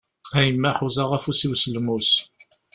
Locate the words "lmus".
1.73-2.11